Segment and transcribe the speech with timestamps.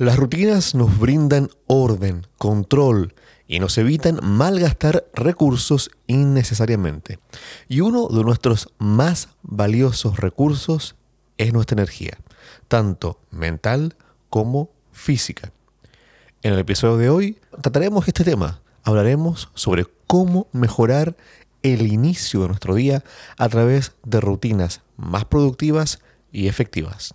[0.00, 3.12] Las rutinas nos brindan orden, control
[3.46, 7.18] y nos evitan malgastar recursos innecesariamente.
[7.68, 10.96] Y uno de nuestros más valiosos recursos
[11.36, 12.16] es nuestra energía,
[12.66, 13.94] tanto mental
[14.30, 15.52] como física.
[16.42, 18.62] En el episodio de hoy trataremos este tema.
[18.84, 21.14] Hablaremos sobre cómo mejorar
[21.62, 23.04] el inicio de nuestro día
[23.36, 26.00] a través de rutinas más productivas
[26.32, 27.14] y efectivas.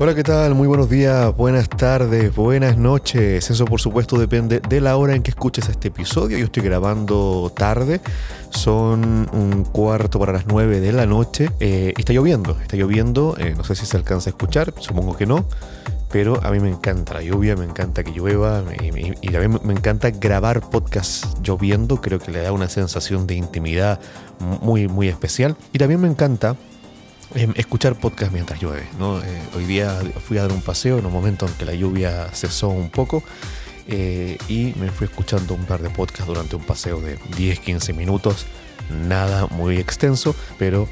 [0.00, 0.54] Hola, ¿qué tal?
[0.54, 3.50] Muy buenos días, buenas tardes, buenas noches.
[3.50, 6.38] Eso por supuesto depende de la hora en que escuches este episodio.
[6.38, 8.00] Yo estoy grabando tarde,
[8.50, 13.34] son un cuarto para las nueve de la noche eh, y está lloviendo, está lloviendo,
[13.40, 15.46] eh, no sé si se alcanza a escuchar, supongo que no.
[16.12, 19.72] Pero a mí me encanta la lluvia, me encanta que llueva y, y también me
[19.72, 23.98] encanta grabar podcast lloviendo, creo que le da una sensación de intimidad
[24.62, 25.56] muy, muy especial.
[25.72, 26.54] Y también me encanta
[27.34, 28.88] Em, escuchar podcast mientras llueve.
[28.98, 29.22] ¿no?
[29.22, 32.28] Eh, hoy día fui a dar un paseo en un momento en que la lluvia
[32.32, 33.22] cesó un poco
[33.86, 38.46] eh, y me fui escuchando un par de podcasts durante un paseo de 10-15 minutos.
[39.06, 40.88] Nada muy extenso, pero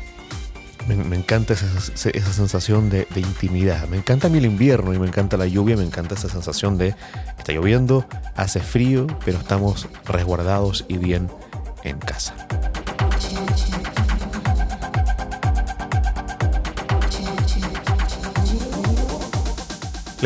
[0.86, 3.88] me, encanta esa, esa sensación de, de, intimidad.
[3.88, 6.76] Me encanta a mí el invierno y me encanta la lluvia, me encanta esa sensación
[6.76, 6.94] de
[7.38, 11.30] está lloviendo, hace frío, pero estamos resguardados y bien
[11.82, 12.34] en casa.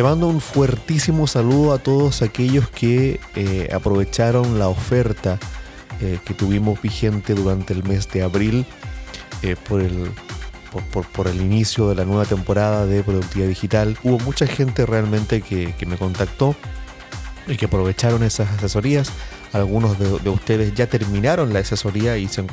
[0.00, 5.38] Le mando un fuertísimo saludo a todos aquellos que eh, aprovecharon la oferta
[6.00, 8.64] eh, que tuvimos vigente durante el mes de abril
[9.42, 10.10] eh, por, el,
[11.12, 13.98] por, el inicio de la nueva temporada de Productividad Digital.
[14.02, 16.56] Hubo mucha gente realmente que, que me contactó
[17.46, 19.12] y que aprovecharon esas asesorías.
[19.52, 22.44] Algunos de, ustedes ya terminaron la asesoría y se,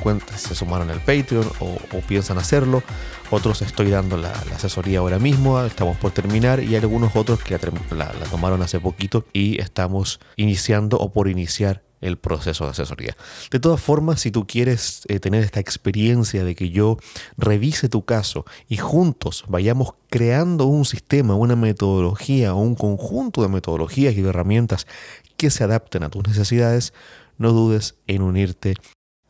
[0.56, 1.78] sumaron al Patreon o,
[2.08, 2.81] piensan hacerlo.
[3.30, 7.59] Otros estoy dando la, asesoría ahora mismo, estamos por terminar y algunos otros que
[7.91, 13.16] la, tomaron hace poquito y estamos iniciando o por iniciar el proceso de asesoría.
[13.52, 16.97] De todas formas, si tú quieres eh, tener esta experiencia de que yo
[17.38, 23.50] revise tu caso y juntos vayamos creando un sistema, una metodología o un conjunto de
[23.50, 24.88] metodologías y de herramientas
[25.38, 26.94] que se adapten a tus necesidades,
[27.38, 28.74] no dudes en unirte,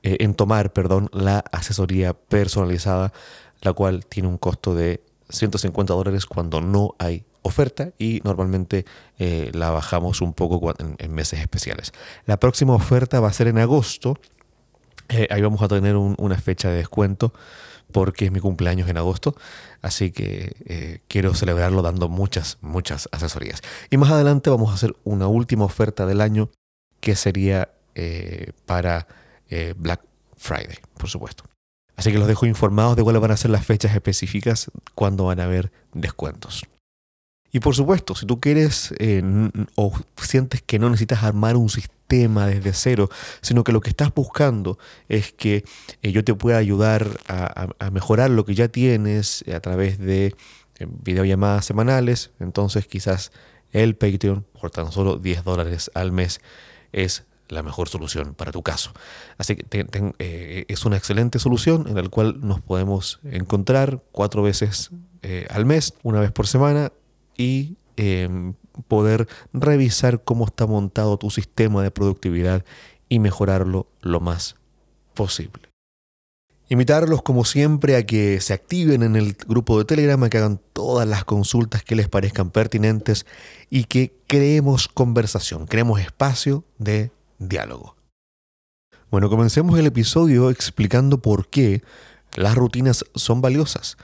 [0.04, 3.14] eh, en tomar, perdón, la asesoría personalizada,
[3.62, 8.86] la cual tiene un costo de 150 dólares cuando no hay oferta y normalmente
[9.18, 11.92] eh, la bajamos un poco en, meses especiales.
[12.26, 14.20] La próxima oferta va a ser en agosto.
[15.10, 17.34] Eh, ahí vamos a tener una fecha de descuento
[17.98, 19.36] porque es mi cumpleaños en agosto,
[19.82, 23.64] así que eh, quiero celebrarlo dando muchas, muchas asesorías.
[23.90, 26.52] Y más adelante vamos a hacer una última oferta del año
[27.00, 27.72] que sería
[28.68, 29.08] para
[29.78, 30.02] Black
[30.36, 31.46] Friday, por supuesto.
[31.96, 35.40] Así que los dejo informados de cuáles van a ser las fechas específicas cuando van
[35.40, 36.68] a haber descuentos.
[37.52, 39.24] Y por supuesto, si tú quieres eh,
[39.76, 43.10] o sientes que no necesitas armar un sistema desde cero,
[43.42, 44.78] sino que lo que estás buscando
[45.08, 45.64] es que
[46.02, 50.36] eh, yo te pueda ayudar a, mejorar lo que ya tienes a través de
[50.80, 53.32] eh, videollamadas semanales, entonces quizás
[53.72, 56.42] el Patreon por tan solo 10 dólares al mes
[56.92, 58.92] es la mejor solución para tu caso.
[59.38, 64.92] Así que es una excelente solución en la cual nos podemos encontrar cuatro veces
[65.50, 66.92] al mes, una vez por semana,
[67.38, 68.54] y em,
[68.88, 72.66] poder revisar cómo está montado tu sistema de productividad
[73.10, 74.56] y mejorarlo lo más
[75.14, 75.70] posible.
[76.70, 80.60] Invitarlos como siempre a que se activen en el grupo de Telegram, a que hagan
[80.74, 83.26] todas las consultas que les parezcan pertinentes
[83.70, 87.96] y que creemos conversación, creemos espacio de diálogo.
[89.10, 91.82] Bueno, comencemos el episodio explicando por qué
[92.36, 93.98] las rutinas son valiosas.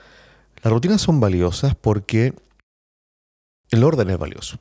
[0.62, 2.32] Las rutinas son valiosas porque
[3.74, 4.58] el orden es valioso.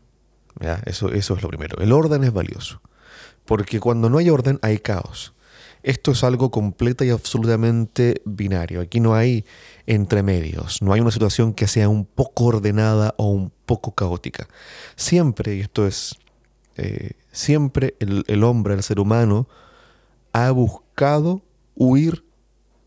[0.86, 1.78] Eso, eso es lo primero.
[1.80, 2.82] El orden es valioso.
[3.46, 5.34] Porque cuando no hay orden hay caos.
[5.82, 8.82] Esto es algo completa y absolutamente binario.
[8.82, 9.46] Aquí no hay
[9.86, 10.82] entremedios.
[10.82, 14.48] No hay una situación que sea un poco ordenada o un poco caótica.
[14.96, 16.16] Siempre, y esto es,
[16.78, 19.50] eh, siempre el, el hombre, el ser humano,
[20.32, 21.42] ha buscado
[21.76, 22.24] huir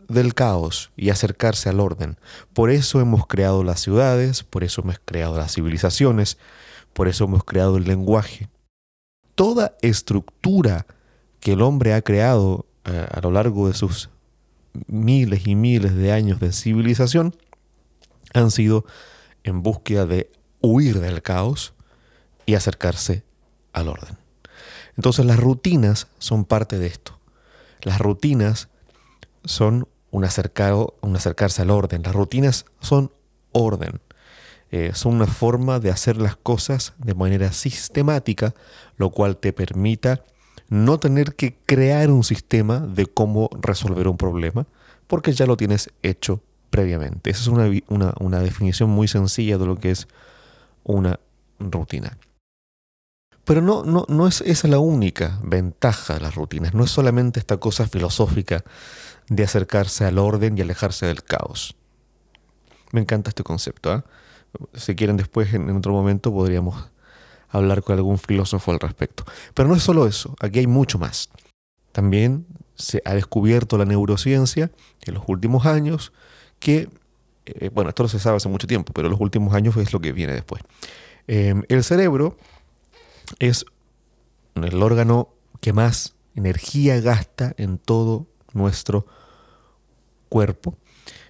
[0.08, 2.18] del caos y acercarse al orden.
[2.52, 6.38] Por eso hemos creado las ciudades, por eso hemos creado las civilizaciones,
[6.92, 8.48] por eso hemos creado el lenguaje.
[9.34, 10.86] Toda estructura
[11.40, 14.10] que el hombre ha creado eh, a lo largo de sus
[14.86, 17.36] miles y miles de años de civilización
[18.34, 18.84] han sido
[19.44, 20.30] en búsqueda de
[20.60, 21.74] huir del caos
[22.44, 23.24] y acercarse
[23.72, 24.16] al orden.
[24.96, 27.18] Entonces las rutinas son parte de esto.
[27.82, 28.68] Las rutinas
[29.44, 32.02] son un, acercado, un acercarse al orden.
[32.02, 33.12] Las rutinas son
[33.52, 34.00] orden.
[34.70, 38.54] Eh, son una forma de hacer las cosas de manera sistemática,
[38.96, 40.24] lo cual te permita
[40.68, 44.66] no tener que crear un sistema de cómo resolver un problema,
[45.06, 47.30] porque ya lo tienes hecho previamente.
[47.30, 50.08] Esa es una, una definición muy sencilla de lo que es
[50.82, 51.20] una
[51.60, 52.18] rutina.
[53.46, 56.74] Pero no, no, no es esa la única ventaja de las rutinas.
[56.74, 58.64] No es solamente esta cosa filosófica
[59.28, 61.76] de acercarse al orden y alejarse del caos.
[62.90, 63.94] Me encanta este concepto.
[63.94, 64.02] ¿eh?
[64.74, 66.90] Si quieren después, en, otro momento, podríamos
[67.48, 69.24] hablar con algún filósofo al respecto.
[69.54, 71.30] Pero no es solo eso, aquí hay mucho más.
[71.92, 74.72] También se ha descubierto la neurociencia
[75.02, 76.12] en los últimos años
[76.58, 76.88] que,
[77.46, 79.92] eh, bueno, esto no se sabe hace mucho tiempo, pero en los últimos años es
[79.92, 80.62] lo que viene después.
[81.28, 82.36] Eh, el cerebro
[83.38, 83.66] es
[84.54, 85.28] el órgano
[85.60, 89.06] que más energía gasta en todo nuestro
[90.28, 90.76] cuerpo.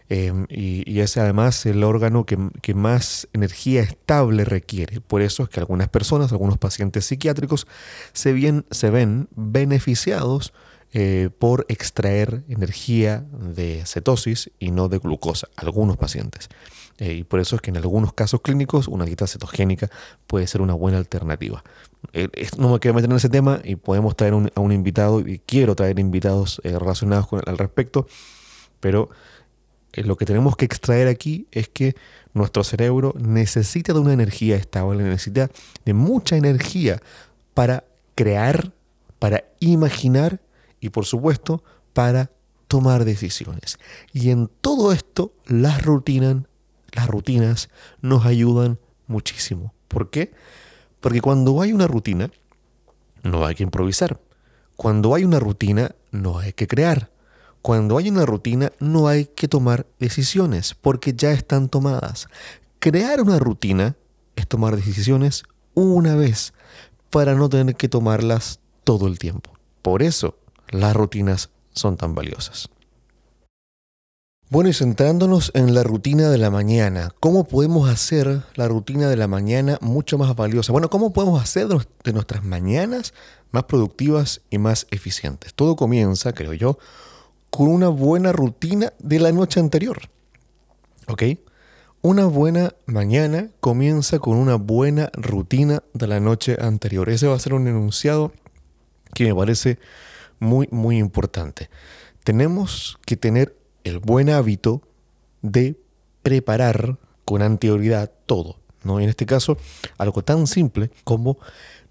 [0.08, 5.00] Em, y, es además el órgano que, más energía estable requiere.
[5.00, 7.66] Por eso es que algunas personas, algunos pacientes psiquiátricos,
[8.12, 10.52] se, bien, se ven beneficiados
[10.92, 16.48] eh, por extraer energía de cetosis y no de glucosa, algunos pacientes.
[16.98, 19.90] Eh, y por eso es que en algunos casos clínicos una dieta cetogénica
[20.26, 21.62] puede ser una buena alternativa.
[22.12, 25.40] Eh, no me quiero meter en ese tema y podemos traer a un invitado, y
[25.40, 28.06] quiero traer invitados relacionados con, al respecto,
[28.80, 29.10] pero
[29.92, 31.96] lo que tenemos que extraer aquí es que
[32.32, 35.50] nuestro cerebro necesita de una energía estable, necesita
[35.84, 37.02] de mucha energía
[37.54, 37.84] para
[38.14, 38.72] crear,
[39.18, 40.40] para imaginar
[40.86, 41.62] y por supuesto
[41.92, 42.30] para
[42.68, 43.78] tomar decisiones.
[44.12, 46.44] Y en todo esto las rutinas
[46.96, 47.68] las rutinas
[48.00, 49.74] nos ayudan muchísimo.
[49.88, 50.32] ¿Por qué?
[51.00, 52.30] Porque cuando hay una rutina,
[53.22, 54.18] no hay que improvisar.
[54.76, 57.10] Cuando hay una rutina, no hay que crear.
[57.60, 62.28] Cuando hay una rutina, no hay que tomar decisiones, porque ya están tomadas.
[62.78, 63.96] Crear una rutina
[64.34, 65.42] es tomar decisiones
[65.74, 66.54] una vez,
[67.10, 69.50] para no tener que tomarlas todo el tiempo.
[69.82, 70.38] Por eso
[70.70, 72.70] las rutinas son tan valiosas.
[74.48, 79.16] Bueno, y centrándonos en la rutina de la mañana, ¿cómo podemos hacer la rutina de
[79.16, 80.70] la mañana mucho más valiosa?
[80.70, 83.12] Bueno, ¿cómo podemos hacer de nuestras mañanas
[83.50, 85.52] más productivas y más eficientes?
[85.52, 86.78] Todo comienza, creo yo,
[87.50, 90.02] con una buena rutina de la noche anterior.
[91.08, 91.24] ¿Ok?
[92.02, 97.08] Una buena mañana comienza con una buena rutina de la noche anterior.
[97.08, 98.30] Ese va a ser un enunciado
[99.12, 99.80] que me parece
[100.38, 101.68] muy, muy importante.
[102.24, 104.82] Tenemos que tener el buen hábito
[105.42, 105.78] de
[106.22, 108.58] preparar con anterioridad todo.
[108.82, 109.00] ¿no?
[109.00, 109.58] En este caso,
[109.98, 111.38] algo tan simple como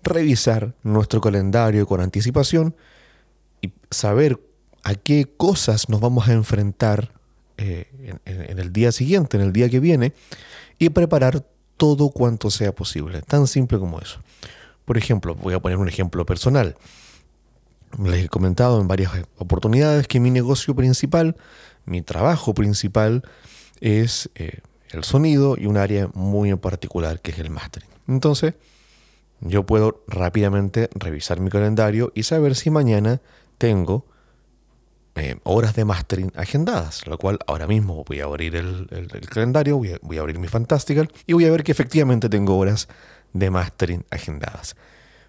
[0.03, 2.75] revisar nuestro calendario con anticipación
[3.61, 4.39] y saber
[4.83, 7.11] a qué cosas nos vamos a enfrentar
[7.57, 10.13] eh, en, el día siguiente, en el día que viene,
[10.77, 11.45] y preparar
[11.77, 13.21] todo cuanto sea posible.
[13.21, 14.19] Tan simple como eso.
[14.85, 16.75] Por ejemplo, voy a poner un ejemplo personal.
[18.03, 21.35] Les he comentado en varias oportunidades que mi negocio principal
[21.85, 23.23] mi trabajo principal
[23.79, 24.59] es eh,
[24.89, 27.89] el sonido y un área muy en particular que es el mastering.
[28.07, 28.55] Entonces,
[29.41, 33.21] yo puedo rápidamente revisar mi calendario y saber si mañana
[33.57, 34.05] tengo
[35.15, 38.87] eh, horas de mastering agendadas, lo cual ahora mismo voy a abrir el,
[39.29, 42.57] calendario, voy a, voy a, abrir mi Fantastical y voy a ver que efectivamente tengo
[42.57, 42.87] horas
[43.33, 44.75] de mastering agendadas.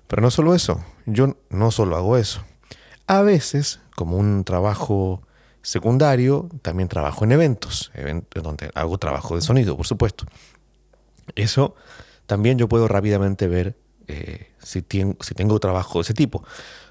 [0.06, 2.44] Pero no solo eso, yo no solo hago eso.
[3.06, 5.22] A veces, como un trabajo
[5.62, 7.90] secundario, también trabajo en eventos,
[8.34, 10.26] donde hago trabajo de sonido, por supuesto.
[11.34, 11.75] Eso
[12.26, 13.76] también yo puedo rápidamente ver
[14.08, 14.84] eh, si,
[15.20, 16.44] si tengo trabajo de ese tipo.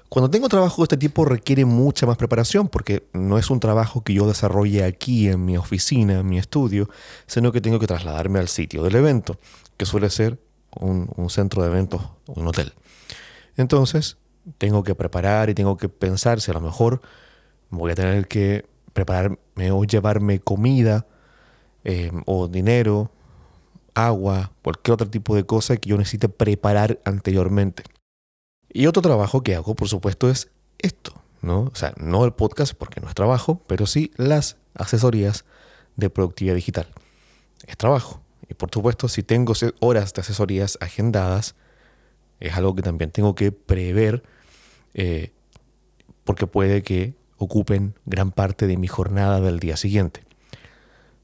[0.08, 4.04] Cuando tengo trabajo de este tipo requiere mucha más preparación porque no es un trabajo
[4.04, 6.88] que yo desarrolle aquí en mi oficina, en mi estudio,
[7.26, 9.38] sino que tengo que trasladarme al sitio del evento,
[9.76, 10.38] que suele ser
[10.78, 12.72] un, un centro de eventos, un hotel.
[13.56, 14.16] Entonces,
[14.58, 17.00] tengo que preparar y tengo que pensar si a lo mejor
[17.70, 19.38] voy a tener que prepararme
[19.72, 21.06] o llevarme comida
[21.84, 23.10] eh, o dinero,
[23.94, 27.84] agua, cualquier otro tipo de cosa que yo necesite preparar anteriormente.
[28.68, 31.12] Y otro trabajo que hago, por supuesto, es esto,
[31.42, 31.62] ¿no?
[31.72, 35.44] O sea, no el podcast porque no es trabajo, pero sí las asesorías
[35.96, 36.86] de productividad digital.
[37.66, 38.20] Es trabajo.
[38.48, 41.54] Y por supuesto, si tengo horas de asesorías agendadas,
[42.38, 44.22] es algo que también tengo que prever
[44.96, 45.30] eh,
[46.24, 50.22] porque puede que ocupen gran parte de mi jornada del día siguiente.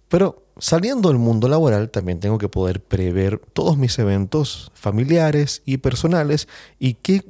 [0.09, 5.79] Pero saliendo del mundo laboral también tengo que poder prever todos mis eventos familiares y
[5.79, 6.49] personales
[6.79, 7.25] y qué,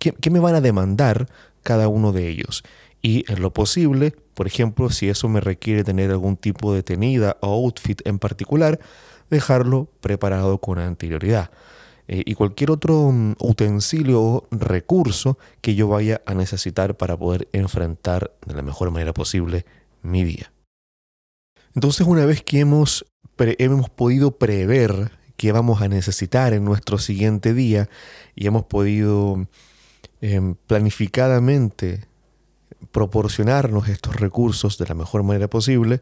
[0.00, 1.28] qué, me van a demandar
[1.62, 2.64] cada uno de ellos.
[3.00, 7.36] Y en lo posible, por ejemplo, si eso me requiere tener algún tipo de tenida
[7.40, 8.80] o outfit en particular,
[9.30, 11.52] dejarlo preparado con anterioridad.
[12.08, 17.48] Eh, y cualquier otro mm, utensilio o recurso que yo vaya a necesitar para poder
[17.52, 19.66] enfrentar de la mejor manera posible
[20.02, 20.50] mi día.
[21.74, 23.04] Entonces, una vez que hemos,
[23.36, 27.88] hemos podido prever qué vamos a necesitar en nuestro siguiente día
[28.34, 29.46] y hemos podido
[30.22, 32.06] em, planificadamente
[32.90, 36.00] proporcionarnos estos recursos de la mejor manera posible,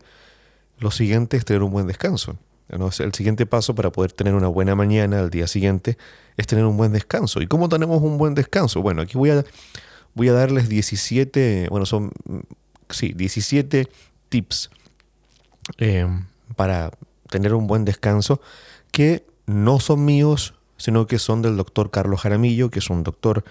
[0.78, 2.38] lo siguiente es tener un buen descanso.
[2.68, 5.96] El siguiente paso para poder tener una buena mañana al día siguiente
[6.36, 7.40] es tener un buen descanso.
[7.40, 8.82] ¿Y cómo tenemos un buen descanso?
[8.82, 9.44] Bueno, aquí voy a,
[10.14, 12.10] voy a darles 17, bueno, son,
[12.90, 13.88] sí, 17
[14.28, 14.70] tips
[15.78, 16.90] em, para
[17.30, 18.40] tener un buen descanso
[18.90, 23.44] que no son míos, sino que son del doctor Carlos Jaramillo, que es un doctor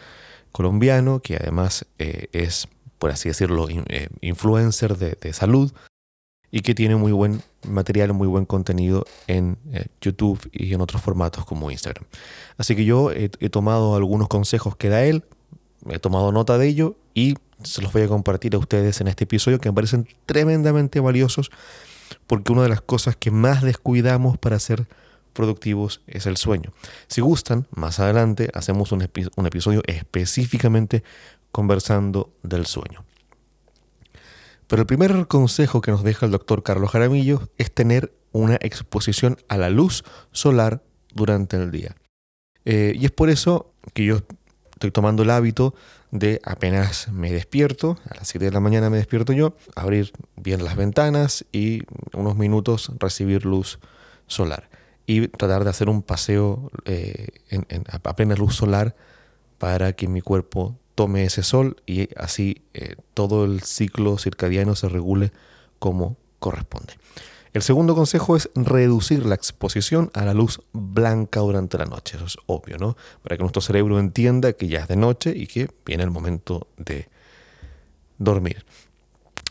[0.52, 2.68] colombiano, que además eh, es,
[3.00, 5.72] por así decirlo, eh, influencer de salud
[6.52, 11.02] y que tiene muy buen material, muy buen contenido en eh, YouTube y en otros
[11.02, 12.06] formatos como Instagram.
[12.58, 15.24] Así que yo he, tomado algunos consejos que da él,
[15.90, 19.24] he tomado nota de ello y se los voy a compartir a ustedes en este
[19.24, 21.52] episodio que me parecen tremendamente valiosos
[22.28, 24.88] porque una de las cosas que más descuidamos para ser
[25.34, 26.74] productivos es el sueño.
[27.08, 31.04] Si gustan, más adelante hacemos un episodio específicamente
[31.52, 33.05] conversando del sueño.
[34.68, 39.38] Pero el primer consejo que nos deja el doctor Carlos Jaramillo es tener una exposición
[39.48, 41.96] a la luz solar durante el día.
[42.66, 44.22] Eh, y es por eso que yo
[44.74, 45.74] estoy tomando el hábito
[46.12, 50.64] de apenas me despierto, a las 7 de la mañana me despierto yo, abrir bien
[50.64, 53.80] las ventanas y unos minutos recibir luz
[54.28, 54.70] solar.
[55.08, 58.96] Y tratar de hacer un paseo eh, en, a plena luz solar
[59.58, 64.90] para que mi cuerpo tome ese sol y así eh, todo el ciclo circadiano se
[64.90, 65.32] regule
[65.80, 66.94] como corresponde.
[67.54, 72.18] El segundo consejo es reducir la exposición a la luz blanca durante la noche.
[72.18, 72.98] Eso es obvio, ¿no?
[73.24, 76.68] Para que nuestro cerebro entienda que ya es de noche y que viene el momento
[76.76, 77.08] de
[78.18, 78.66] dormir.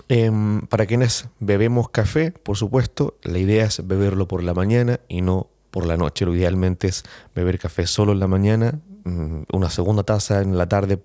[0.09, 5.23] Em, para quienes bebemos café, por supuesto, la idea es beberlo por la mañana y
[5.23, 6.27] no por la noche.
[6.27, 10.69] Lo idealmente es beber café solo en la mañana, mm, una segunda taza en la
[10.69, 10.99] tarde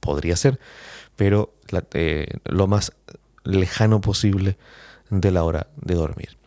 [0.00, 0.60] podría ser,
[1.16, 1.54] pero
[1.94, 2.92] eh, lo más
[3.44, 4.56] lejano posible
[5.10, 6.38] de la hora de dormir.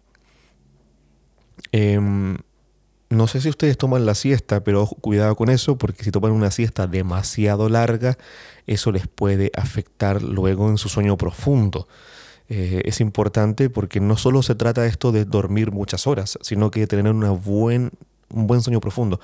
[1.71, 2.37] Em,
[3.09, 6.51] no sé si ustedes toman la siesta, pero cuidado con eso, porque si toman una
[6.51, 8.17] siesta demasiado larga,
[8.65, 11.87] eso les puede afectar luego en su sueño profundo.
[12.49, 16.87] Eh, es importante porque no solo se trata esto de dormir muchas horas, sino que
[16.87, 17.91] tener una buen
[18.33, 19.19] un buen sueño profundo.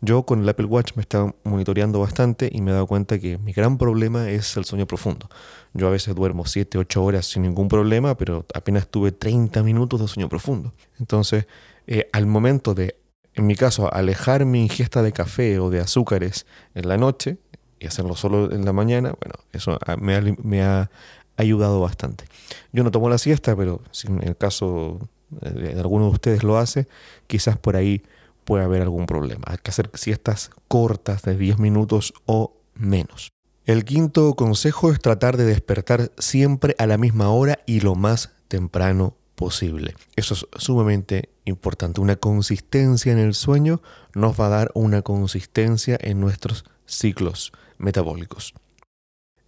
[0.00, 3.38] Yo con el Apple Watch me estaba monitoreando bastante y me he dado cuenta que
[3.38, 5.28] mi gran problema es el sueño profundo.
[5.74, 10.00] Yo a veces duermo 7, 8 horas sin ningún problema, pero apenas tuve 30 minutos
[10.00, 10.72] de sueño profundo.
[10.98, 11.46] Entonces,
[11.86, 12.96] eh, al momento de,
[13.34, 17.38] en mi caso, alejar mi ingesta de café o de azúcares en la noche
[17.78, 20.90] y hacerlo solo en la mañana, bueno, eso me ha, me ha
[21.36, 22.24] ayudado bastante.
[22.72, 24.98] Yo no tomo la siesta, pero si en el caso
[25.30, 26.86] de alguno de ustedes lo hace,
[27.26, 28.02] quizás por ahí
[28.46, 29.42] puede haber algún problema.
[29.46, 33.30] Hay que hacer siestas cortas de 10 minutos o menos.
[33.66, 38.30] El quinto consejo es tratar de despertar siempre a la misma hora y lo más
[38.48, 39.96] temprano posible.
[40.14, 42.00] Eso es sumamente importante.
[42.00, 43.82] Una consistencia en el sueño
[44.14, 48.54] nos va a dar una consistencia en nuestros ciclos metabólicos.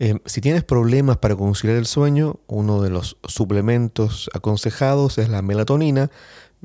[0.00, 5.42] Eh, si tienes problemas para conciliar el sueño, uno de los suplementos aconsejados es la
[5.42, 6.10] melatonina,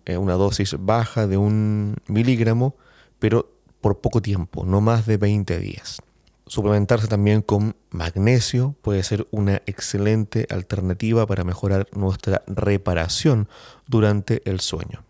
[0.06, 2.76] eh, una dosis baja de un miligramo,
[3.20, 6.02] pero por poco tiempo, no más de 20 días.
[6.46, 13.48] Suplementarse también con magnesio puede ser una excelente alternativa para mejorar nuestra reparación
[13.88, 15.04] durante el sueño.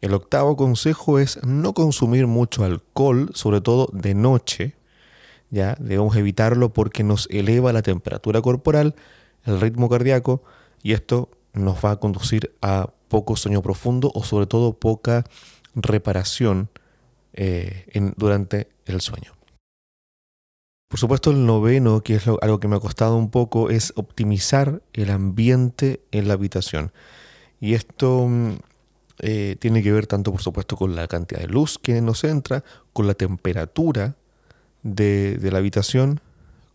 [0.00, 4.74] El octavo consejo es no consumir mucho alcohol, sobre todo de noche.
[5.50, 8.94] Ya debemos evitarlo porque nos eleva la temperatura corporal,
[9.44, 10.42] el ritmo cardíaco
[10.82, 15.24] y esto nos va a conducir a poco sueño profundo o sobre todo poca
[15.74, 16.70] reparación
[17.34, 17.84] eh,
[18.16, 19.34] durante el sueño.
[20.88, 24.80] Por supuesto, el noveno, que es algo que me ha costado un poco, es optimizar
[24.94, 26.90] el ambiente en la habitación.
[27.60, 28.52] Y esto mm,
[29.18, 32.64] eh, tiene que ver tanto, por supuesto, con la cantidad de luz que nos entra,
[32.94, 34.16] con la temperatura
[34.82, 36.22] de, la habitación,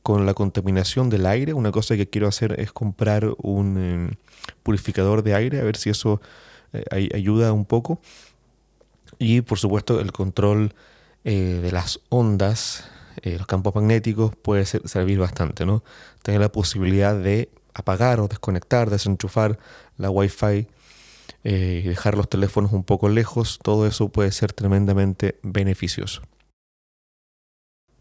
[0.07, 1.53] con la contaminación del aire.
[1.53, 4.11] Una cosa que quiero hacer es comprar un em,
[4.63, 6.21] purificador de aire, a ver si eso
[6.71, 7.99] eh, ayuda un poco.
[9.19, 10.73] Y por supuesto el control
[11.25, 12.89] eh, de las ondas,
[13.21, 15.83] los campos magnéticos puede servir bastante, ¿no?
[16.21, 19.59] Tener la posibilidad de apagar o desconectar, desenchufar
[19.97, 20.67] la Wi-Fi
[21.43, 26.21] dejar los teléfonos un poco lejos, todo eso puede ser tremendamente beneficioso.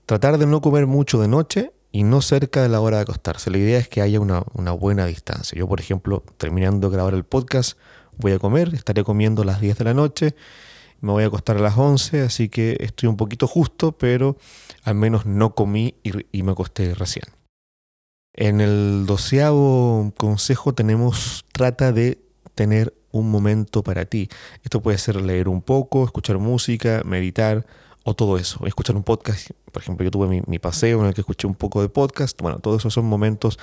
[0.05, 3.51] Tratar de no comer mucho de noche y no cerca de la hora de acostarse.
[3.51, 5.59] La idea es que haya una, buena distancia.
[5.59, 7.79] Yo, por ejemplo, terminando de grabar el podcast,
[8.17, 10.35] voy a comer, estaré comiendo a las 10 de la noche,
[11.01, 14.37] me voy a acostar a las 11, así que estoy un poquito justo, pero
[14.83, 17.27] al menos no comí y, me acosté recién.
[18.35, 22.19] En el doceavo consejo tenemos, trata de
[22.55, 24.29] tener un momento para ti.
[24.63, 27.67] Esto puede ser leer un poco, escuchar música, meditar,
[28.07, 28.65] o todo eso.
[28.67, 31.83] Escuchar un podcast, por ejemplo, yo tuve mi, paseo en el que escuché un poco
[31.83, 32.41] de podcast.
[32.41, 33.59] Bueno, todos esos son momentos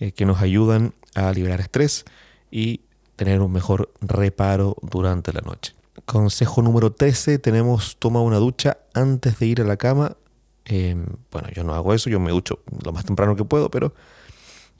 [0.00, 2.06] eh, que nos ayudan a liberar estrés
[2.50, 2.80] y
[3.16, 5.74] tener un mejor reparo durante la noche.
[6.06, 10.16] Consejo número 13, tenemos toma una ducha antes de ir a la cama.
[10.64, 13.92] Em, bueno, yo no hago eso, yo me ducho lo más temprano que puedo, pero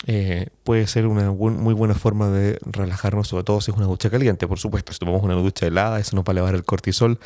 [0.06, 4.08] eh, puede ser una muy buena forma de relajarnos, sobre todo si es una ducha
[4.08, 4.94] caliente, por supuesto.
[4.94, 7.18] Si tomamos una ducha helada, eso nos va a elevar el cortisol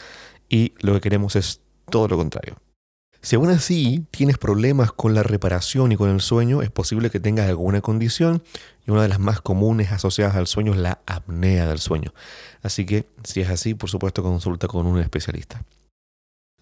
[0.48, 2.56] y lo que queremos es todo lo contrario.
[3.26, 7.18] Si aún así tienes problemas con la reparación y con el sueño, es posible que
[7.18, 8.42] tengas alguna condición
[8.86, 12.14] y una de las más comunes asociadas al sueño es la apnea del sueño.
[12.62, 15.64] Así que si es así, por supuesto consulta con un especialista.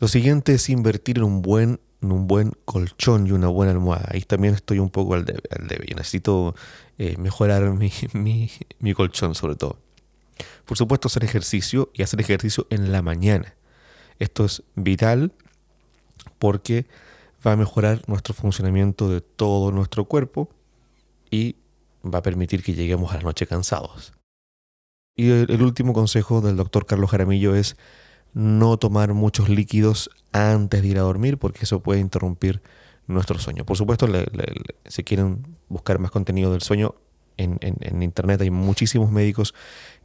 [0.00, 4.08] Lo siguiente es invertir en un buen, un buen colchón y una buena almohada.
[4.10, 5.86] Ahí también estoy un poco al debe.
[5.86, 6.54] Yo necesito
[6.96, 7.62] eh, mejorar
[8.14, 9.78] mi, mi colchón sobre todo.
[10.64, 13.54] Por supuesto hacer ejercicio y hacer ejercicio en la mañana.
[14.18, 15.32] Esto es vital
[16.38, 16.86] porque
[17.46, 20.48] va a mejorar nuestro funcionamiento de todo nuestro cuerpo
[21.30, 21.56] y
[22.04, 24.12] va a permitir que lleguemos a la noche cansados.
[25.16, 27.76] Y el, último consejo del doctor Carlos Jaramillo es
[28.32, 32.62] no tomar muchos líquidos antes de ir a dormir porque eso puede interrumpir
[33.06, 33.64] nuestro sueño.
[33.64, 34.08] Por supuesto,
[34.86, 36.96] si quieren buscar más contenido del sueño,
[37.36, 39.54] en, internet hay muchísimos médicos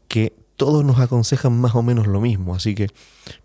[0.08, 2.90] que todos nos aconsejan más o menos lo mismo, así que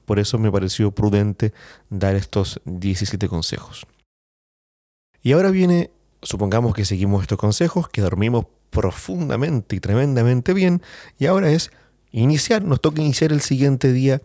[0.04, 1.54] por eso me pareció prudente
[1.88, 3.86] dar estos 17 consejos.
[5.22, 10.82] Y ahora viene, supongamos que seguimos estos consejos, que dormimos profundamente y tremendamente bien,
[11.16, 11.70] y ahora es
[12.10, 14.20] iniciar, nos toca iniciar el siguiente día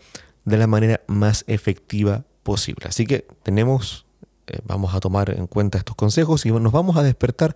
[0.46, 2.88] de la manera más efectiva posible.
[2.88, 4.08] Así que tenemos,
[4.48, 7.56] eh, vamos a tomar en cuenta estos consejos y nos vamos a despertar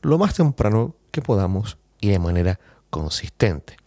[0.00, 3.83] lo más temprano que podamos y de manera consistente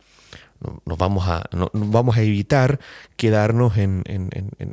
[0.85, 1.43] nos vamos a,
[1.73, 2.79] vamos a evitar
[3.15, 4.03] quedarnos en,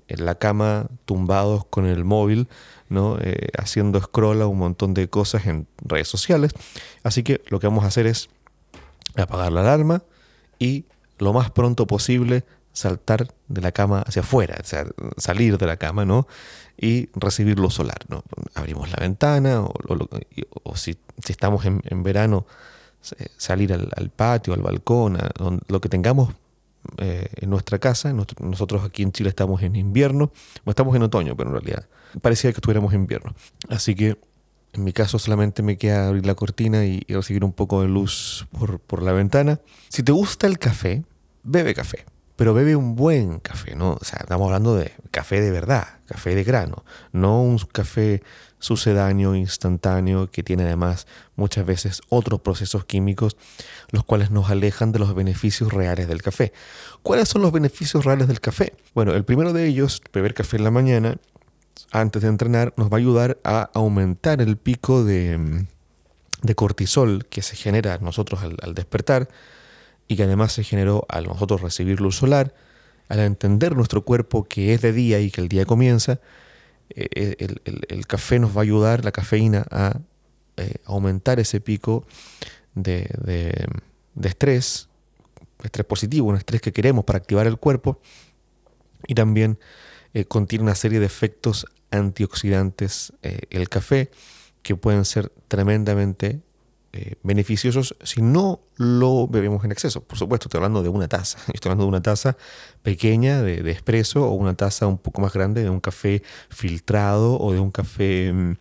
[0.09, 2.49] la cama tumbados con el móvil,
[2.88, 3.18] ¿no?
[3.20, 6.53] Eh, haciendo scroll a un montón de cosas en redes sociales.
[7.03, 8.29] Así que lo que vamos a hacer es
[9.16, 10.03] apagar la alarma
[10.59, 10.85] y
[11.18, 14.85] lo más pronto posible saltar de la cama hacia afuera, o sea,
[15.16, 16.27] salir de la cama, ¿no?
[16.77, 18.25] Y recibir luz solar, ¿no?
[18.55, 22.47] Abrimos la ventana o, si, si, estamos en, en verano,
[23.37, 25.19] salir al, patio, al balcón,
[25.69, 26.35] lo que tengamos
[26.99, 28.12] eh, en nuestra casa.
[28.12, 30.33] nosotros aquí en Chile estamos en invierno,
[30.64, 31.87] o estamos en otoño, pero en realidad
[32.21, 33.35] parecía que estuviéramos en invierno.
[33.69, 34.19] Así que
[34.73, 38.47] en mi caso solamente me queda abrir la cortina y, recibir un poco de luz
[38.87, 39.61] por la ventana.
[39.88, 41.05] Si te gusta el café,
[41.43, 42.05] bebe café
[42.37, 43.92] pero bebe un buen café, ¿no?
[44.01, 48.23] O sea, estamos hablando de café de verdad, café de grano, no un café
[48.59, 53.37] sucedáneo, instantáneo, que tiene además muchas veces otros procesos químicos,
[53.90, 56.53] los cuales nos alejan de los beneficios reales del café.
[57.03, 58.75] ¿Cuáles son los beneficios reales del café?
[58.94, 61.18] Bueno, el primero de ellos, beber café en la mañana,
[61.92, 65.66] antes de entrenar, nos va a ayudar a aumentar el pico de,
[66.57, 69.29] cortisol que se genera nosotros al despertar,
[70.09, 72.55] y que además se generó al nosotros recibir luz solar,
[73.09, 76.21] al entender nuestro cuerpo que es de día y que el día comienza,
[76.90, 77.37] eh,
[77.88, 79.99] el, café nos va a ayudar, la cafeína, a
[80.57, 82.07] eh, aumentar ese pico
[82.75, 83.09] de,
[84.23, 84.88] estrés,
[85.62, 88.01] estrés positivo, un estrés que queremos para activar el cuerpo,
[89.07, 89.59] y también
[90.12, 94.11] eh, contiene una serie de efectos antioxidantes el café
[94.62, 96.40] que pueden ser tremendamente
[96.96, 100.02] eh, beneficiosos si no lo bebemos en exceso.
[100.02, 101.38] Por supuesto, estoy hablando de una taza.
[101.52, 102.37] Estoy hablando de una taza
[102.83, 107.38] pequeña de, de espresso o una taza un poco más grande de un café filtrado
[107.40, 108.52] o de un café mm,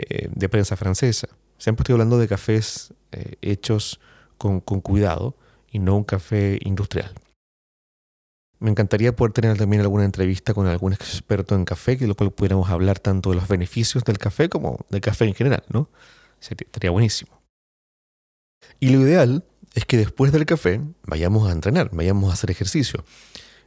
[0.00, 1.28] eh, de prensa francesa.
[1.58, 3.98] Siempre estoy hablando de cafés eh, hechos
[4.36, 5.34] con, cuidado
[5.72, 7.12] y no un café industrial.
[8.60, 12.30] Me encantaría poder tener también alguna entrevista con algún experto en café, que lo cual
[12.30, 15.88] pudiéramos hablar tanto de los beneficios del café como del café en general, ¿no?
[16.38, 17.37] Sería, buenísimo.
[18.80, 19.44] Y lo ideal
[19.74, 23.04] es que después del café vayamos a entrenar, vayamos a hacer ejercicio.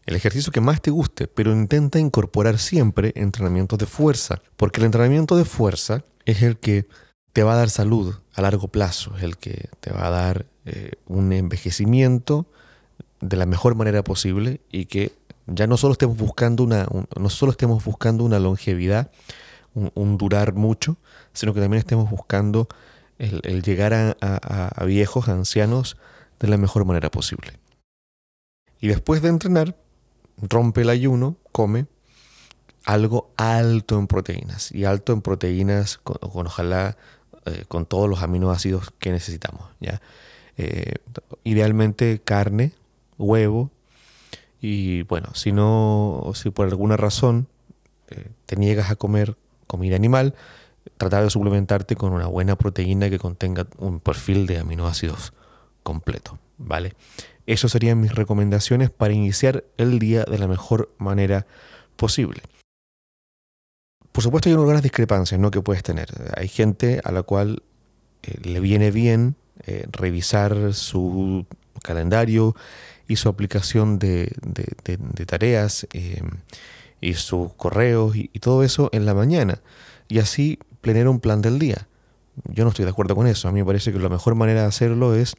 [0.05, 4.85] El ejercicio que más te guste, pero intenta incorporar siempre entrenamientos de fuerza, porque el
[4.85, 6.87] entrenamiento de fuerza es el que
[7.33, 10.45] te va a dar salud a largo plazo, es el que te va a dar
[10.65, 12.47] eh, un envejecimiento
[13.19, 15.13] de la mejor manera posible y que
[15.47, 19.11] ya no solo estemos buscando una, no solo estemos buscando una longevidad,
[19.73, 20.97] un, durar mucho,
[21.33, 22.67] sino que también estemos buscando
[23.21, 25.97] el, llegar a, viejos, ancianos,
[26.39, 27.53] de la mejor manera posible.
[28.79, 29.77] Y después de entrenar,
[30.37, 31.85] rompe el ayuno, come
[32.83, 34.71] algo alto en proteínas.
[34.71, 36.97] Y alto en proteínas con, ojalá
[37.45, 39.69] eh, con todos los aminoácidos que necesitamos.
[39.79, 40.01] ¿ya?
[40.57, 40.95] Eh,
[41.43, 42.73] idealmente carne,
[43.19, 43.69] huevo.
[44.59, 47.47] Y bueno, si no, si por alguna razón
[48.09, 50.33] eh, te niegas a comer comida animal,
[50.97, 55.33] tratar de suplementarte con una buena proteína que contenga un perfil de aminoácidos
[55.83, 56.93] completo, ¿vale?
[57.45, 61.45] Esas serían mis recomendaciones para iniciar el día de la mejor manera
[61.95, 62.41] posible.
[64.11, 65.51] Por supuesto hay algunas discrepancias ¿no?
[65.51, 66.09] que puedes tener.
[66.35, 67.63] Hay gente a la cual
[68.23, 71.45] eh, le viene bien eh, revisar su
[71.81, 72.55] calendario
[73.07, 74.31] y su aplicación de,
[75.25, 76.21] tareas eh,
[76.99, 79.61] y sus correos y, todo eso en la mañana
[80.07, 81.87] y así planear un plan del día.
[82.45, 83.47] Yo no estoy de acuerdo con eso.
[83.47, 85.35] A mí me parece que la mejor manera de hacerlo es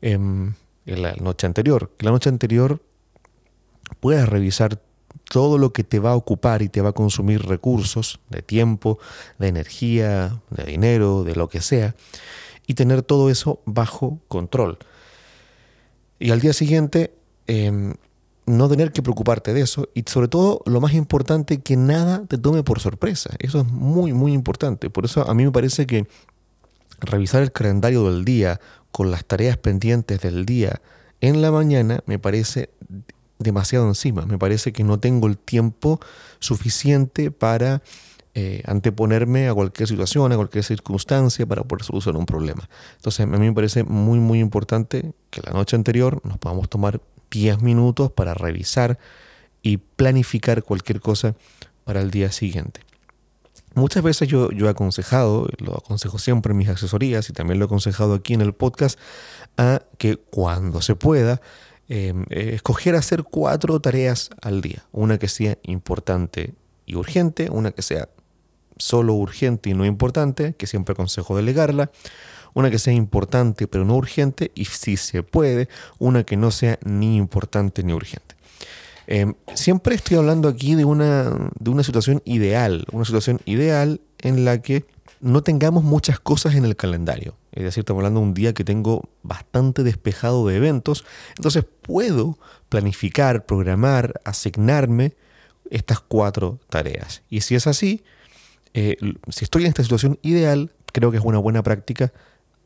[0.00, 0.54] em,
[0.86, 1.90] en la noche anterior.
[2.00, 2.80] La noche anterior
[4.00, 4.80] puedas revisar
[5.30, 8.98] todo lo que te va a ocupar y te va a consumir recursos de tiempo,
[9.38, 11.94] de energía, de dinero, de lo que sea,
[12.66, 14.78] y tener todo eso bajo control.
[16.18, 17.14] Y al día siguiente
[17.46, 17.94] em,
[18.46, 22.38] no tener que preocuparte de eso y sobre todo lo más importante que nada te
[22.38, 23.30] tome por sorpresa.
[23.38, 24.88] Eso es muy muy importante.
[24.88, 26.06] Por eso a mí me parece que
[27.00, 28.60] revisar el calendario del día
[28.92, 30.80] con las tareas pendientes del día
[31.20, 32.70] en la mañana me parece
[33.38, 34.26] demasiado encima.
[34.26, 36.00] Me parece que no tengo el tiempo
[36.38, 37.82] suficiente para
[38.34, 42.68] eh, anteponerme a cualquier situación, a cualquier circunstancia para poder solucionar un problema.
[42.96, 47.00] Entonces a mí me parece muy muy importante que la noche anterior nos podamos tomar
[47.36, 48.98] 10 minutos para revisar
[49.60, 51.34] y planificar cualquier cosa
[51.84, 52.80] para el día siguiente.
[53.74, 57.66] Muchas veces yo, yo he aconsejado, lo aconsejo siempre en mis asesorías y también lo
[57.66, 58.98] he aconsejado aquí en el podcast,
[59.58, 61.42] a que cuando se pueda,
[61.88, 64.86] em, eh, escoger hacer cuatro tareas al día.
[64.92, 66.54] Una que sea importante
[66.86, 68.08] y urgente, una que sea
[68.78, 71.90] solo urgente y no importante, que siempre aconsejo delegarla,
[72.56, 76.78] una que sea importante pero no urgente y si se puede, una que no sea
[76.84, 78.34] ni importante ni urgente.
[79.06, 84.46] Em, siempre estoy hablando aquí de una, de una situación ideal, una situación ideal en
[84.46, 84.86] la que
[85.20, 87.36] no tengamos muchas cosas en el calendario.
[87.52, 91.04] Es decir, estamos hablando de un día que tengo bastante despejado de eventos,
[91.36, 92.38] entonces puedo
[92.70, 95.14] planificar, programar, asignarme
[95.70, 97.22] estas cuatro tareas.
[97.28, 98.02] Y si es así,
[98.72, 98.96] eh,
[99.28, 102.14] si estoy en esta situación ideal, creo que es una buena práctica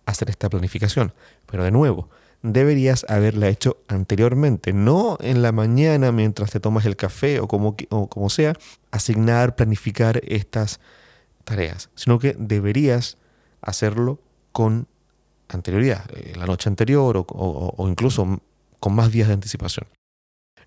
[0.07, 1.13] hacer esta planificación.
[1.47, 2.09] Pero de nuevo,
[2.43, 7.77] deberías haberla hecho anteriormente, no en la mañana mientras te tomas el café o como,
[8.09, 8.55] como sea,
[8.91, 10.81] asignar, planificar estas
[11.45, 13.19] tareas, sino que deberías
[13.61, 14.21] hacerlo
[14.53, 14.89] con
[15.49, 18.41] anterioridad, eh, la noche anterior o, o incluso
[18.79, 19.87] con más días de anticipación.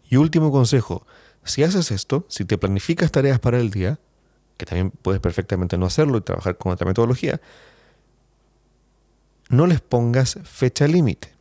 [0.09, 1.07] Y último consejo,
[1.43, 3.99] si haces esto, si te planificas tareas para el día,
[4.57, 7.41] que también puedes perfectamente no hacerlo y trabajar con otra metodología,
[9.53, 11.31] no les pongas fecha límite.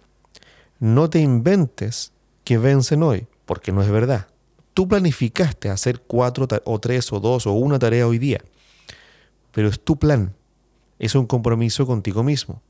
[0.79, 2.13] No te inventes
[2.45, 4.29] que vencen hoy, porque no es verdad.
[4.75, 8.43] Tú planificaste hacer cuatro o tres o dos o una tarea hoy día,
[9.51, 10.35] pero es tu plan.
[10.99, 12.61] Es un compromiso contigo mismo.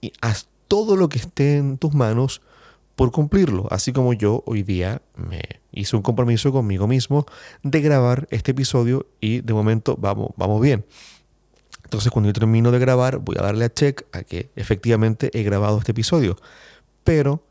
[0.00, 2.40] Y haz todo lo que esté en tus manos
[2.94, 7.26] por cumplirlo, así como yo hoy día me hice un compromiso conmigo mismo
[7.62, 10.84] de grabar este episodio y de momento vamos, vamos bien.
[11.92, 15.42] Entonces cuando yo termino de grabar voy a darle a check a que efectivamente he
[15.42, 16.38] grabado este episodio.
[17.04, 17.44] Pero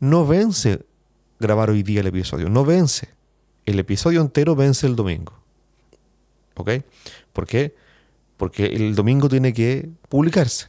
[0.00, 0.84] no vence
[1.38, 3.10] grabar hoy día el episodio, no vence.
[3.66, 5.34] El episodio entero vence el domingo.
[6.56, 6.68] ¿Ok?
[7.32, 7.76] ¿Por qué?
[8.36, 10.66] Porque el domingo tiene que publicarse.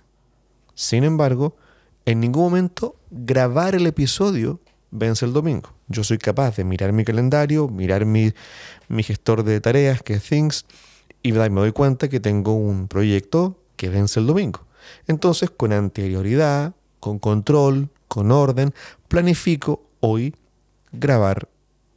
[0.76, 1.58] Sin embargo,
[2.06, 4.60] en ningún momento grabar el episodio
[4.92, 5.74] vence el domingo.
[5.88, 8.32] Yo soy capaz de mirar mi calendario, mirar mi,
[8.90, 10.68] mi gestor de tareas, que es Things,
[11.24, 14.66] y me doy cuenta que tengo un proyecto que vence el domingo.
[15.08, 18.74] Entonces, con anterioridad, con control, con orden,
[19.08, 20.36] planifico hoy
[20.92, 21.48] grabar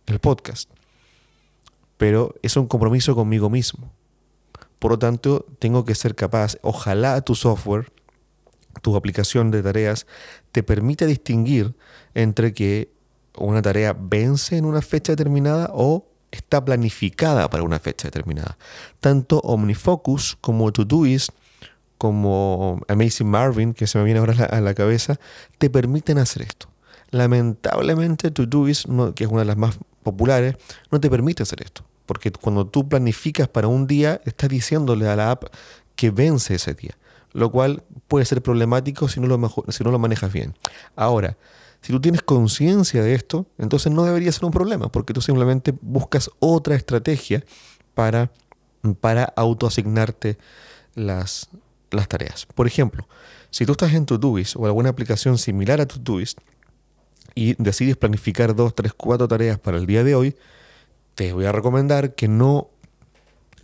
[0.07, 0.71] el podcast.
[1.97, 3.91] Pero es un compromiso conmigo mismo.
[4.79, 7.91] Por lo tanto, tengo que ser capaz, ojalá tu software
[8.83, 10.07] tu aplicación de tareas
[10.53, 11.75] te permite distinguir
[12.15, 12.93] entre que
[13.37, 18.59] una tarea vence en una fecha determinada o está planificada para una fecha determinada.
[19.01, 21.31] Tanto OmniFocus como Todoist
[21.99, 25.18] como Amazing Marvin, que se me viene ahora a la, cabeza,
[25.59, 26.68] te permiten hacer esto.
[27.11, 30.57] Lamentablemente Todoist, que es una de las más populares,
[30.90, 31.85] no te permite hacer esto.
[32.05, 35.44] Porque cuando tú planificas para un día, estás diciéndole a la app
[35.97, 36.99] que vence ese día.
[37.33, 39.09] Lo cual puede ser problemático no
[39.73, 40.55] si no lo manejas bien.
[40.97, 41.37] Ahora,
[41.85, 45.75] si tú tienes conciencia de esto, entonces no debería ser un problema, porque tú simplemente
[45.83, 47.44] buscas otra estrategia
[47.92, 48.33] para,
[49.03, 50.38] para autoasignarte
[50.94, 51.51] las,
[51.90, 52.47] las tareas.
[52.47, 53.07] Por ejemplo,
[53.51, 56.38] si tú estás en Todoist o alguna aplicación similar a Todoist
[57.35, 60.37] y decides planificar dos, tres, cuatro tareas para el día de hoy,
[61.14, 62.70] te voy a recomendar que no,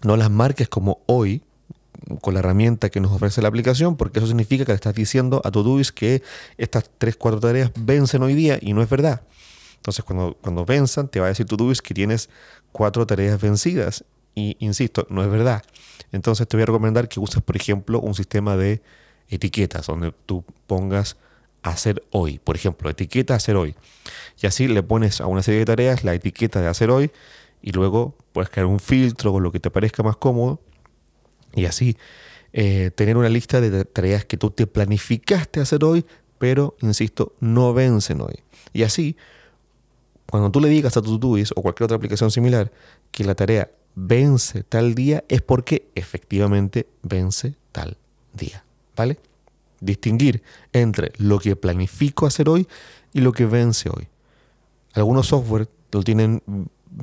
[0.02, 1.42] no las marques como hoy,
[2.20, 5.40] con la herramienta que nos ofrece la aplicación, porque eso significa que le estás diciendo
[5.44, 6.22] a Todoist que
[6.58, 9.22] estas 3, 4 tareas vencen hoy día y no es verdad.
[9.76, 12.28] Entonces, cuando, cuando venzan, te va a decir Todoist que tienes
[12.70, 14.04] cuatro tareas vencidas.
[14.34, 15.62] Y insisto, no es verdad.
[16.12, 18.82] Entonces, te voy a recomendar que uses, por ejemplo, un sistema de
[19.28, 21.16] etiquetas, donde tú pongas
[21.62, 22.38] hacer hoy.
[22.38, 23.74] Por ejemplo, etiqueta hacer hoy.
[24.40, 27.10] Y así le pones a una serie de tareas la etiqueta de hacer hoy
[27.62, 30.60] y luego puedes crear un filtro con lo que te parezca más cómodo
[31.54, 31.96] y así
[32.52, 36.04] eh, tener una lista de tareas que tú te planificaste hacer hoy,
[36.38, 38.40] pero, insisto, no vencen hoy.
[38.72, 39.16] Y así,
[40.28, 42.72] cuando tú le digas a tu Todoist o cualquier otra aplicación similar
[43.10, 47.98] que la tarea vence tal día, es porque efectivamente vence tal
[48.32, 48.64] día.
[48.96, 49.18] ¿Vale?
[49.80, 52.66] Distinguir entre lo que planifico hacer hoy
[53.12, 54.08] y lo que vence hoy.
[54.94, 56.42] Algunos software lo tienen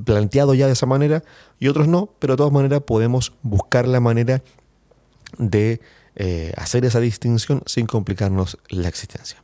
[0.03, 1.23] planteado ya de esa manera
[1.59, 4.41] y otros no, pero de todas maneras podemos buscar la manera
[5.37, 5.81] de
[6.15, 9.43] eh, hacer esa distinción sin complicarnos la existencia.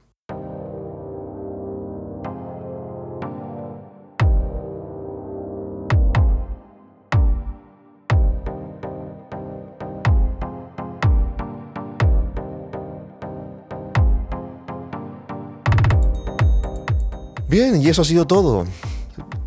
[17.53, 18.65] Bien, y eso ha sido todo.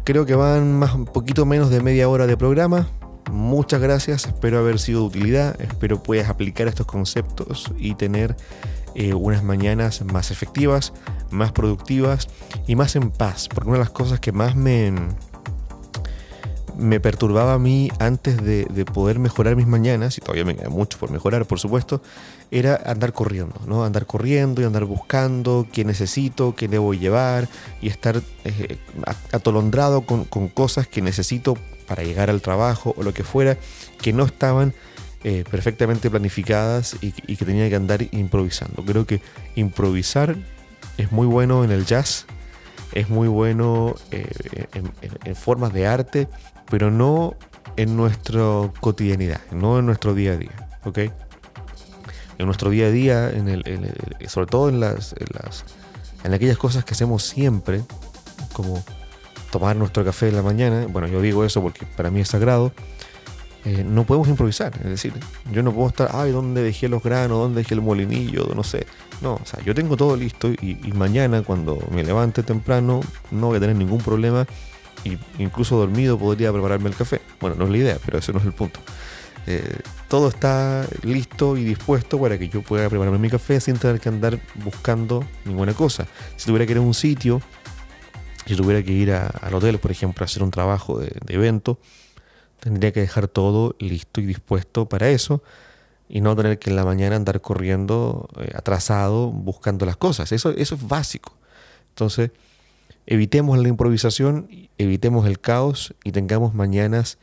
[0.07, 2.87] Creo que van más, un poquito menos de media hora de programa.
[3.33, 8.37] Muchas gracias, espero haber sido de utilidad, espero puedas aplicar estos conceptos y tener
[8.95, 10.93] eh, unas mañanas más efectivas,
[11.31, 12.29] más productivas
[12.69, 14.95] y más en paz, porque una de las cosas que más me,
[16.77, 20.99] me perturbaba a mí antes de, poder mejorar mis mañanas, y todavía me queda mucho
[20.99, 22.03] por mejorar, por supuesto,
[22.51, 23.85] era andar corriendo, ¿no?
[23.85, 27.49] Andar corriendo y andar buscando qué necesito, qué debo llevar,
[27.81, 28.79] y estar eh,
[29.33, 33.57] atolondrado con, cosas que necesito para llegar al trabajo o lo que fuera,
[34.01, 34.75] que no estaban
[35.25, 38.85] eh, perfectamente planificadas y, que tenía que andar improvisando.
[38.85, 39.23] Creo que
[39.55, 40.37] improvisar
[40.99, 42.27] es muy bueno en el jazz,
[42.93, 44.27] es muy bueno eh,
[45.25, 46.29] en, formas de arte,
[46.71, 47.35] pero no
[47.77, 48.43] en nuestra
[48.81, 50.99] cotidianidad, no en nuestro día a día, ¿ok?
[52.39, 53.63] En nuestro día a día, en el,
[54.29, 55.15] sobre todo en las,
[56.25, 57.83] en aquellas cosas que hacemos siempre,
[58.53, 58.83] como
[59.51, 62.73] tomar nuestro café en la mañana, bueno, yo digo eso porque para mí es sagrado,
[63.65, 65.13] eh, no podemos improvisar, es decir,
[65.51, 67.39] yo no puedo estar, ay, ¿dónde dejé los granos?
[67.39, 68.47] ¿Dónde dejé el molinillo?
[68.55, 68.87] No sé.
[69.23, 73.01] No, o sea, yo tengo todo listo y, y mañana cuando me levante temprano
[73.33, 74.47] no voy a tener ningún problema
[75.39, 77.21] incluso dormido podría prepararme el café.
[77.41, 78.81] Bueno, no es la idea, pero ese no es el punto.
[79.47, 84.01] Eh, todo está listo y dispuesto para que yo pueda prepararme mi café sin tener
[84.01, 86.07] que andar buscando ninguna cosa.
[86.37, 87.41] Si tuviera que ir a un sitio,
[88.45, 91.79] si tuviera que ir al hotel, por ejemplo, a hacer un trabajo de, evento,
[92.61, 95.43] tendría que dejar todo listo y dispuesto para eso
[96.09, 100.31] y no tener que en la mañana andar corriendo eh, atrasado buscando las cosas.
[100.33, 101.37] Eso, eso es básico.
[101.91, 102.31] Entonces,
[103.07, 107.19] evitemos la improvisación, evitemos el caos y tengamos mañanas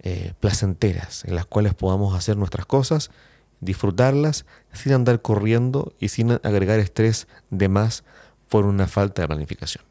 [0.00, 3.10] eh, placenteras en las cuales podamos hacer nuestras cosas,
[3.60, 8.04] disfrutarlas sin andar corriendo y sin agregar estrés de más
[8.48, 9.84] por una falta de planificación.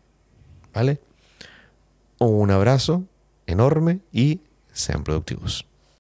[0.74, 1.02] ¿Vale?
[2.20, 3.04] Un abrazo
[3.46, 5.66] enorme y sean productivos.